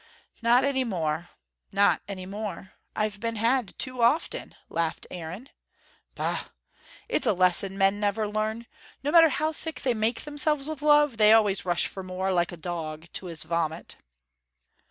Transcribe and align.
"Not 0.41 0.63
any 0.63 0.83
more 0.83 1.29
not 1.71 2.01
any 2.07 2.25
more. 2.25 2.71
I've 2.95 3.19
been 3.19 3.35
had 3.35 3.77
too 3.77 4.01
often," 4.01 4.55
laughed 4.67 5.05
Aaron. 5.11 5.47
"Bah, 6.15 6.45
it's 7.07 7.27
a 7.27 7.33
lesson 7.33 7.77
men 7.77 7.99
never 7.99 8.27
learn. 8.27 8.65
No 9.03 9.11
matter 9.11 9.29
how 9.29 9.51
sick 9.51 9.81
they 9.83 9.93
make 9.93 10.21
themselves 10.21 10.67
with 10.67 10.81
love, 10.81 11.17
they 11.17 11.31
always 11.33 11.65
rush 11.65 11.85
for 11.85 12.01
more, 12.01 12.33
like 12.33 12.51
a 12.51 12.57
dog 12.57 13.09
to 13.13 13.27
his 13.27 13.43
vomit." 13.43 13.97